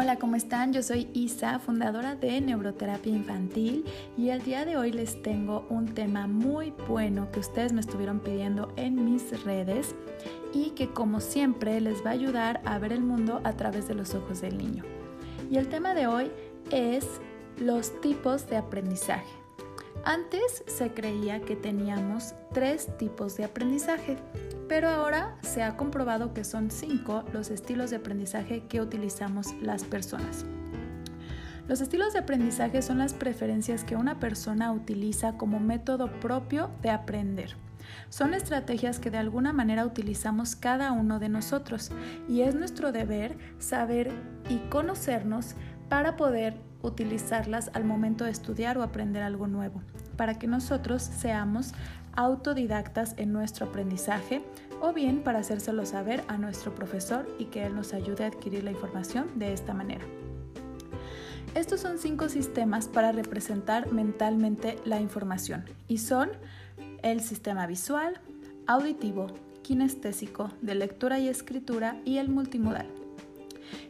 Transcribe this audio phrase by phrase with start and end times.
[0.00, 0.72] Hola, ¿cómo están?
[0.72, 3.84] Yo soy Isa, fundadora de Neuroterapia Infantil
[4.16, 8.20] y el día de hoy les tengo un tema muy bueno que ustedes me estuvieron
[8.20, 9.96] pidiendo en mis redes
[10.54, 13.96] y que como siempre les va a ayudar a ver el mundo a través de
[13.96, 14.84] los ojos del niño.
[15.50, 16.30] Y el tema de hoy
[16.70, 17.04] es
[17.58, 19.47] los tipos de aprendizaje.
[20.08, 24.16] Antes se creía que teníamos tres tipos de aprendizaje,
[24.66, 29.84] pero ahora se ha comprobado que son cinco los estilos de aprendizaje que utilizamos las
[29.84, 30.46] personas.
[31.68, 36.88] Los estilos de aprendizaje son las preferencias que una persona utiliza como método propio de
[36.88, 37.56] aprender.
[38.08, 41.90] Son estrategias que de alguna manera utilizamos cada uno de nosotros
[42.30, 44.10] y es nuestro deber saber
[44.48, 45.54] y conocernos
[45.90, 49.82] para poder utilizarlas al momento de estudiar o aprender algo nuevo,
[50.16, 51.72] para que nosotros seamos
[52.14, 54.42] autodidactas en nuestro aprendizaje
[54.80, 58.64] o bien para hacérselo saber a nuestro profesor y que él nos ayude a adquirir
[58.64, 60.04] la información de esta manera.
[61.54, 66.30] Estos son cinco sistemas para representar mentalmente la información y son
[67.02, 68.20] el sistema visual,
[68.66, 69.28] auditivo,
[69.62, 72.86] kinestésico, de lectura y escritura y el multimodal.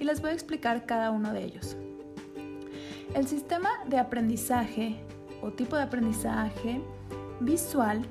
[0.00, 1.76] Y les voy a explicar cada uno de ellos.
[3.12, 4.96] El sistema de aprendizaje
[5.42, 6.80] o tipo de aprendizaje
[7.40, 8.04] visual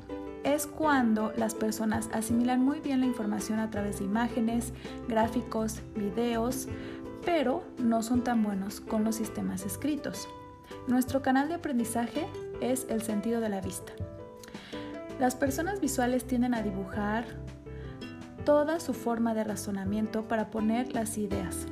[0.43, 4.73] es cuando las personas asimilan muy bien la información a través de imágenes,
[5.07, 6.67] gráficos, videos,
[7.25, 10.27] pero no son tan buenos con los sistemas escritos.
[10.87, 12.27] Nuestro canal de aprendizaje
[12.61, 13.93] es el sentido de la vista.
[15.19, 17.25] Las personas visuales tienden a dibujar
[18.45, 21.65] toda su forma de razonamiento para poner las ideas,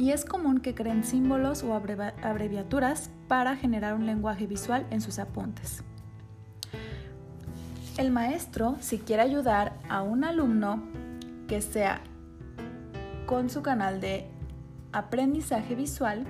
[0.00, 5.18] y es común que creen símbolos o abreviaturas para generar un lenguaje visual en sus
[5.18, 5.84] apuntes.
[7.98, 10.82] El maestro, si quiere ayudar a un alumno
[11.48, 12.00] que sea
[13.26, 14.26] con su canal de
[14.90, 16.24] aprendizaje visual,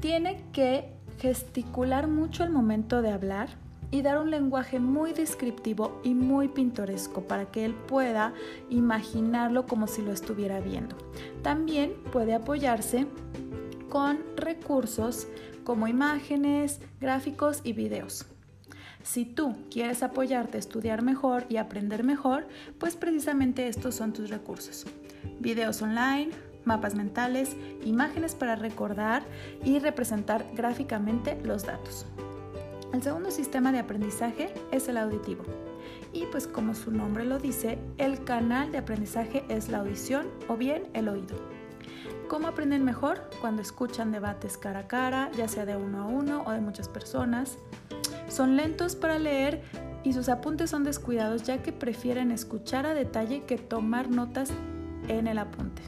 [0.00, 3.50] tiene que gesticular mucho al momento de hablar
[3.90, 8.34] y dar un lenguaje muy descriptivo y muy pintoresco para que él pueda
[8.70, 10.96] imaginarlo como si lo estuviera viendo.
[11.42, 13.06] También puede apoyarse
[13.88, 15.28] con recursos
[15.64, 18.26] como imágenes, gráficos y videos.
[19.02, 24.30] Si tú quieres apoyarte a estudiar mejor y aprender mejor, pues precisamente estos son tus
[24.30, 24.86] recursos.
[25.40, 26.30] Videos online,
[26.64, 29.22] mapas mentales, imágenes para recordar
[29.62, 32.06] y representar gráficamente los datos.
[32.94, 35.42] El segundo sistema de aprendizaje es el auditivo.
[36.12, 40.56] Y pues como su nombre lo dice, el canal de aprendizaje es la audición o
[40.56, 41.34] bien el oído.
[42.28, 43.28] ¿Cómo aprenden mejor?
[43.40, 46.88] Cuando escuchan debates cara a cara, ya sea de uno a uno o de muchas
[46.88, 47.58] personas.
[48.28, 49.64] Son lentos para leer
[50.04, 54.52] y sus apuntes son descuidados ya que prefieren escuchar a detalle que tomar notas
[55.08, 55.82] en el apunte.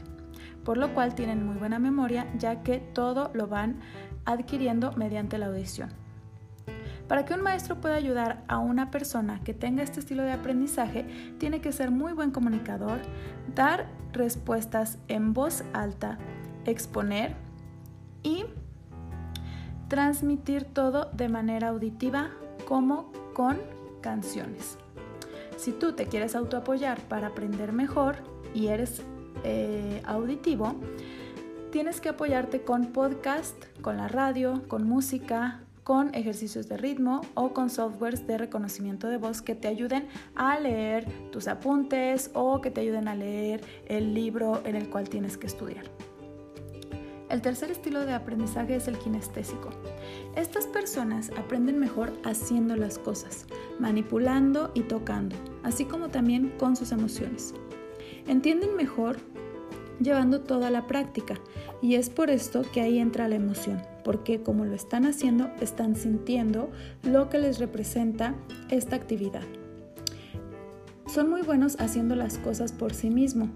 [0.65, 3.79] Por lo cual tienen muy buena memoria ya que todo lo van
[4.25, 6.06] adquiriendo mediante la audición.
[7.07, 11.05] Para que un maestro pueda ayudar a una persona que tenga este estilo de aprendizaje,
[11.37, 12.99] tiene que ser muy buen comunicador,
[13.55, 16.17] dar respuestas en voz alta,
[16.65, 17.35] exponer
[18.23, 18.45] y
[19.87, 22.31] transmitir todo de manera auditiva
[22.67, 23.57] como con
[24.01, 24.77] canciones.
[25.55, 28.17] Si tú te quieres autoapoyar para aprender mejor
[28.53, 29.01] y eres
[29.43, 30.75] eh, auditivo,
[31.71, 37.53] tienes que apoyarte con podcast, con la radio, con música, con ejercicios de ritmo o
[37.53, 42.71] con softwares de reconocimiento de voz que te ayuden a leer tus apuntes o que
[42.71, 45.85] te ayuden a leer el libro en el cual tienes que estudiar.
[47.29, 49.69] El tercer estilo de aprendizaje es el kinestésico.
[50.35, 53.45] Estas personas aprenden mejor haciendo las cosas,
[53.79, 57.53] manipulando y tocando, así como también con sus emociones.
[58.27, 59.19] Entienden mejor
[59.99, 61.35] llevando toda la práctica
[61.81, 65.95] y es por esto que ahí entra la emoción, porque como lo están haciendo, están
[65.95, 66.69] sintiendo
[67.03, 68.35] lo que les representa
[68.69, 69.43] esta actividad.
[71.07, 73.49] Son muy buenos haciendo las cosas por sí mismo.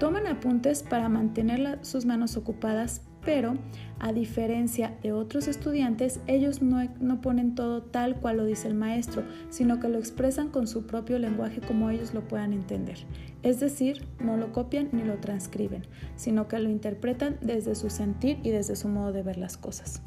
[0.00, 3.54] Toman apuntes para mantener sus manos ocupadas pero
[3.98, 8.74] a diferencia de otros estudiantes, ellos no, no, ponen todo tal cual lo dice el
[8.74, 12.98] maestro, sino que lo expresan con su propio lenguaje como ellos lo puedan entender.
[13.42, 15.86] Es decir, no lo copian ni lo transcriben,
[16.16, 20.02] sino que lo interpretan desde su sentir y desde su modo de ver las cosas.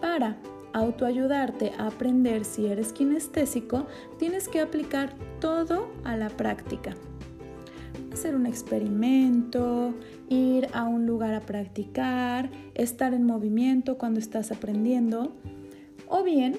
[0.00, 0.36] Para
[0.72, 3.86] autoayudarte a aprender si eres kinestésico,
[4.18, 6.94] tienes que aplicar todo a la práctica
[8.20, 9.94] hacer un experimento,
[10.28, 15.32] ir a un lugar a practicar, estar en movimiento cuando estás aprendiendo.
[16.06, 16.58] O bien,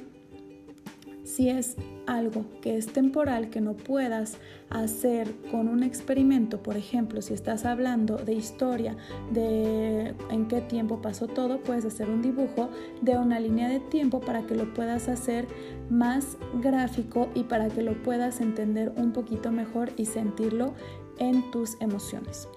[1.24, 1.76] si es
[2.08, 4.38] algo que es temporal, que no puedas
[4.70, 8.96] hacer con un experimento, por ejemplo, si estás hablando de historia,
[9.32, 12.70] de en qué tiempo pasó todo, puedes hacer un dibujo
[13.02, 15.48] de una línea de tiempo para que lo puedas hacer
[15.90, 20.74] más gráfico y para que lo puedas entender un poquito mejor y sentirlo
[21.18, 22.48] en tus emociones.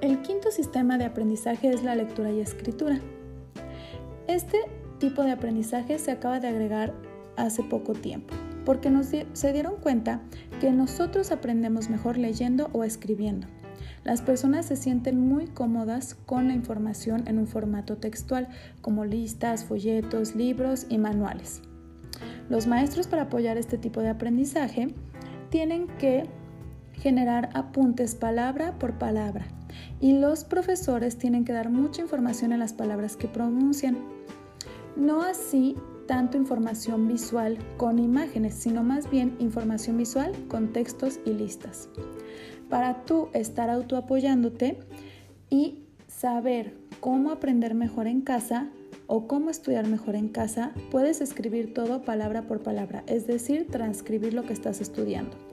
[0.00, 3.00] El quinto sistema de aprendizaje es la lectura y escritura.
[4.26, 4.58] Este
[5.02, 6.94] tipo de aprendizaje se acaba de agregar
[7.36, 8.34] hace poco tiempo,
[8.64, 10.20] porque nos se dieron cuenta
[10.60, 13.48] que nosotros aprendemos mejor leyendo o escribiendo.
[14.04, 18.46] Las personas se sienten muy cómodas con la información en un formato textual,
[18.80, 21.62] como listas, folletos, libros y manuales.
[22.48, 24.94] Los maestros para apoyar este tipo de aprendizaje
[25.50, 26.28] tienen que
[26.92, 29.46] generar apuntes palabra por palabra
[30.00, 33.98] y los profesores tienen que dar mucha información en las palabras que pronuncian.
[34.96, 41.32] No así tanto información visual con imágenes, sino más bien información visual con textos y
[41.32, 41.88] listas.
[42.68, 44.78] Para tú estar autoapoyándote
[45.50, 48.68] y saber cómo aprender mejor en casa
[49.06, 54.34] o cómo estudiar mejor en casa, puedes escribir todo palabra por palabra, es decir, transcribir
[54.34, 55.51] lo que estás estudiando.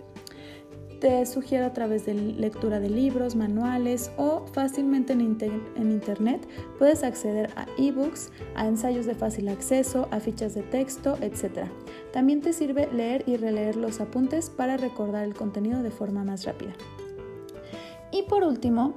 [1.00, 6.46] Te sugiero a través de lectura de libros, manuales o fácilmente en, internet
[6.78, 11.68] puedes acceder a ebooks, a ensayos de fácil acceso, a fichas de texto, etc.
[12.12, 16.44] También te sirve leer y releer los apuntes para recordar el contenido de forma más
[16.44, 16.74] rápida.
[18.12, 18.96] Y por último,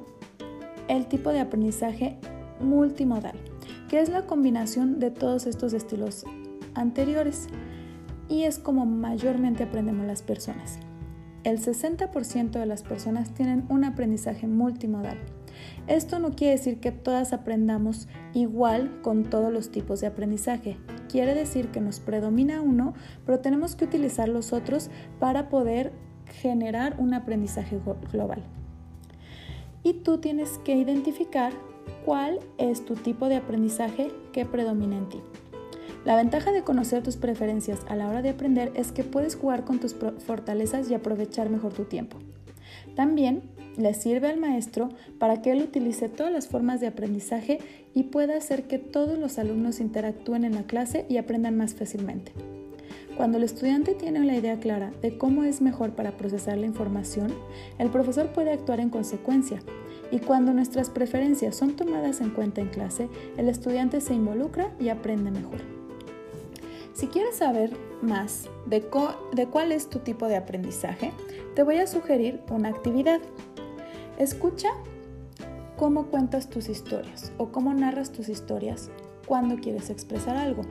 [0.89, 2.19] el tipo de aprendizaje
[2.59, 3.37] multimodal,
[3.89, 6.25] que es la combinación de todos estos estilos
[6.75, 7.47] anteriores
[8.29, 10.81] y es como mayormente aprendemos las personas.
[11.45, 15.19] El 60% de las personas tienen un aprendizaje multimodal.
[15.89, 20.79] Esto no quiere decir que todas aprendamos igual con todos los tipos de aprendizaje.
[21.09, 22.95] Quiere decir que nos predomina uno,
[23.27, 25.93] pero tenemos que utilizar los otros para poder
[26.41, 27.81] generar un aprendizaje
[28.13, 28.43] global.
[29.83, 31.53] Y tú tienes que identificar
[32.05, 35.21] cuál es tu tipo de aprendizaje que predomina en ti.
[36.05, 39.65] La ventaja de conocer tus preferencias a la hora de aprender es que puedes jugar
[39.65, 42.19] con tus fortalezas y aprovechar mejor tu tiempo.
[42.97, 43.43] También
[43.77, 44.89] le sirve al maestro
[45.19, 47.59] para que él utilice todas las formas de aprendizaje
[47.95, 52.33] y pueda hacer que todos los alumnos interactúen en la clase y aprendan más fácilmente.
[53.17, 57.33] Cuando el estudiante tiene la idea clara de cómo es mejor para procesar la información,
[57.79, 59.61] el profesor puede actuar en consecuencia.
[60.11, 64.89] Y cuando nuestras preferencias son tomadas en cuenta en clase, el estudiante se involucra y
[64.89, 65.82] aprende mejor.
[66.93, 71.13] Si quieres saber más de, cuál es tu tipo de aprendizaje,
[71.55, 73.21] te voy a sugerir una actividad.
[74.19, 74.69] Escucha
[75.77, 78.91] cómo cuentas tus historias o cómo narras tus historias
[79.27, 80.63] cuando quieres expresar algo.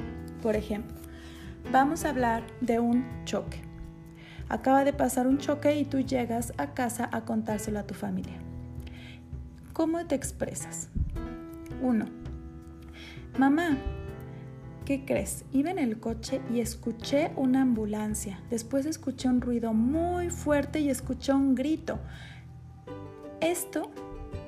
[0.44, 0.96] Por ejemplo,
[1.72, 3.62] vamos a hablar de un choque.
[4.48, 8.38] Acaba de pasar un choque y tú llegas a casa a contárselo a tu familia.
[9.74, 10.90] ¿Cómo te expresas?
[11.82, 12.06] 1.
[13.38, 13.78] Mamá,
[14.86, 15.46] ¿Qué crees?
[15.54, 18.42] Iba en el coche y escuché una ambulancia.
[18.50, 22.00] Después escuché un ruido muy fuerte y escuché un grito.
[23.42, 23.92] Esto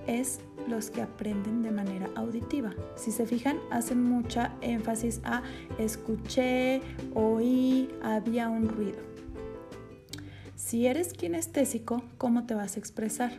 [0.08, 2.74] es los que aprenden de manera auditiva.
[2.96, 5.44] Si se fijan, hacen mucha énfasis a
[5.78, 6.82] escuché,
[7.14, 9.00] oí, había un ruido.
[10.56, 13.34] Si eres kinestésico, ¿cómo te vas a expresar?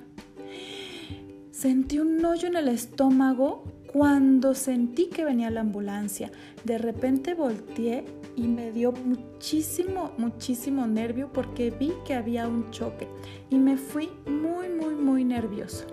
[1.51, 6.33] Sentí un hoyo en el estómago cuando sentí que venía la ambulancia,
[6.65, 13.07] de repente volteé y me dio muchísimo, muchísimo nervio porque vi que había un choque
[13.51, 15.87] y me fui muy, muy, muy nervioso.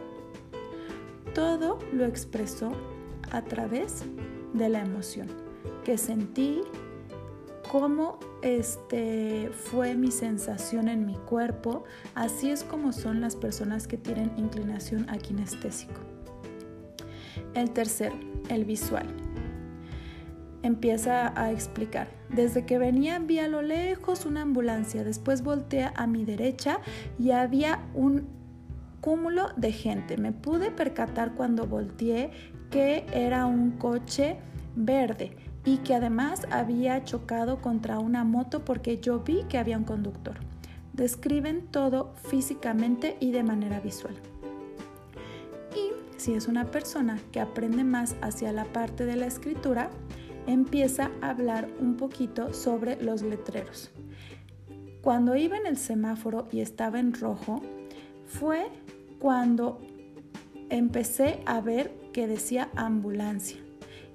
[1.35, 2.71] Todo lo expresó
[3.29, 4.03] a través
[4.55, 5.27] de la emoción
[5.85, 6.61] que sentí,
[7.71, 11.83] cómo este, fue mi sensación en mi cuerpo.
[12.15, 16.10] Así es como son las personas que tienen inclinación a kinestésico.
[17.53, 18.15] El tercero,
[18.49, 19.07] el visual.
[20.63, 22.07] Empieza a explicar.
[22.29, 26.79] Desde que venía vi a lo lejos una ambulancia, después volteé a mi derecha
[27.19, 28.27] y había un
[29.01, 30.17] cúmulo de gente.
[30.17, 32.31] Me pude percatar cuando volteé
[32.69, 34.37] que era un coche
[34.75, 39.83] verde y que además había chocado contra una moto porque yo vi que había un
[39.83, 40.35] conductor.
[40.93, 44.15] Describen todo físicamente y de manera visual
[46.21, 49.89] si es una persona que aprende más hacia la parte de la escritura,
[50.45, 53.89] empieza a hablar un poquito sobre los letreros.
[55.01, 57.63] Cuando iba en el semáforo y estaba en rojo,
[58.27, 58.67] fue
[59.17, 59.81] cuando
[60.69, 63.57] empecé a ver que decía ambulancia.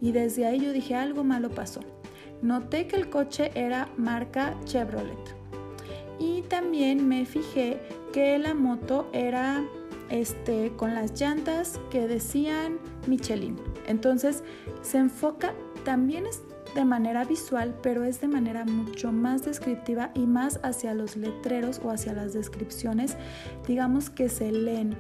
[0.01, 1.81] Y desde ahí yo dije, algo malo pasó.
[2.41, 5.35] noté que el coche era marca Chevrolet.
[6.21, 7.81] Y también me fijé
[8.13, 9.65] que la moto era
[10.11, 13.57] este, con las llantas que decían Michelin.
[13.87, 14.43] Entonces
[14.83, 16.43] se enfoca también es
[16.75, 21.81] de manera visual, pero es de manera mucho más descriptiva y más hacia los letreros
[21.83, 23.17] o hacia las descripciones,
[23.67, 24.95] digamos que se leen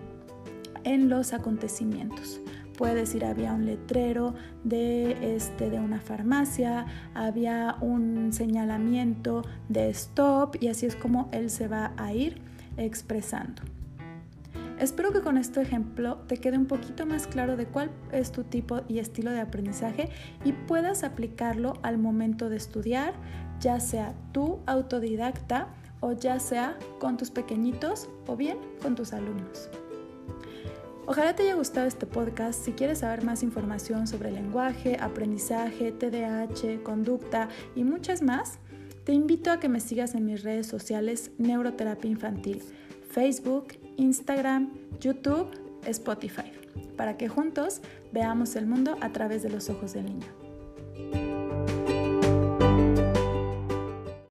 [0.84, 2.40] en los acontecimientos.
[2.78, 4.34] Puede decir, había un letrero
[4.64, 11.50] de, este, de una farmacia, había un señalamiento de stop y así es como él
[11.50, 12.40] se va a ir
[12.76, 13.62] expresando.
[14.78, 18.44] Espero que con este ejemplo te quede un poquito más claro de cuál es tu
[18.44, 20.10] tipo y estilo de aprendizaje
[20.44, 23.14] y puedas aplicarlo al momento de estudiar,
[23.58, 25.68] ya sea tú autodidacta
[26.00, 29.70] o ya sea con tus pequeñitos o bien con tus alumnos.
[31.06, 32.62] Ojalá te haya gustado este podcast.
[32.62, 38.58] Si quieres saber más información sobre lenguaje, aprendizaje, TDAH, conducta y muchas más,
[39.04, 42.60] te invito a que me sigas en mis redes sociales Neuroterapia Infantil,
[43.08, 45.48] Facebook, Instagram, YouTube,
[45.86, 46.52] Spotify,
[46.96, 47.80] para que juntos
[48.12, 50.45] veamos el mundo a través de los ojos del niño.